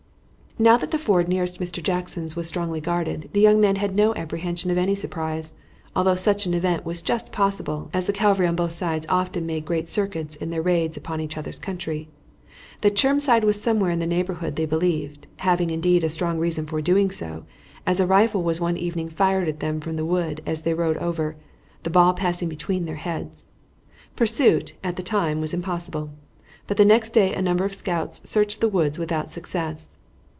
Now 0.59 0.77
that 0.77 0.91
the 0.91 0.99
ford 0.99 1.27
nearest 1.27 1.59
Mr. 1.59 1.81
Jackson's 1.81 2.35
was 2.35 2.47
strongly 2.47 2.81
guarded, 2.81 3.29
the 3.31 3.39
young 3.41 3.59
men 3.61 3.77
had 3.77 3.95
no 3.95 4.13
apprehension 4.13 4.69
of 4.69 4.77
any 4.77 4.93
surprise, 4.93 5.55
although 5.95 6.13
such 6.13 6.45
an 6.45 6.53
event 6.53 6.85
was 6.85 7.01
just 7.01 7.31
possible, 7.31 7.89
as 7.93 8.05
the 8.05 8.13
cavalry 8.13 8.47
on 8.47 8.57
both 8.57 8.73
sides 8.73 9.05
often 9.09 9.45
made 9.45 9.65
great 9.65 9.87
circuits 9.89 10.35
in 10.35 10.49
their 10.49 10.61
raids 10.61 10.97
upon 10.97 11.19
each 11.21 11.37
other's 11.37 11.57
country. 11.57 12.09
That 12.81 12.95
Chermside 12.95 13.43
was 13.45 13.59
somewhere 13.59 13.89
in 13.91 13.99
the 13.99 14.05
neighborhood 14.05 14.55
they 14.55 14.65
believed; 14.65 15.25
having, 15.37 15.69
indeed, 15.71 16.05
strong 16.11 16.37
reason 16.37 16.67
for 16.67 16.81
doing 16.81 17.09
so, 17.11 17.45
as 17.87 17.99
a 18.01 18.05
rifle 18.05 18.43
was 18.43 18.59
one 18.61 18.77
evening 18.77 19.09
fired 19.09 19.47
at 19.47 19.61
them 19.61 19.79
from 19.79 19.95
the 19.95 20.05
wood 20.05 20.41
as 20.45 20.61
they 20.61 20.73
rode 20.75 20.97
over, 20.97 21.37
the 21.83 21.89
ball 21.89 22.13
passing 22.13 22.49
between 22.49 22.85
their 22.85 22.95
heads. 22.97 23.47
Pursuit, 24.17 24.75
at 24.83 24.95
the 24.97 25.01
time, 25.01 25.39
was 25.41 25.55
impossible. 25.55 26.11
But 26.67 26.75
the 26.77 26.85
next 26.85 27.11
day 27.11 27.33
a 27.33 27.41
number 27.41 27.63
of 27.63 27.73
scouts 27.73 28.29
searched 28.29 28.59
the 28.61 28.69
woods 28.69 28.99
without 28.99 29.27
success. 29.29 29.95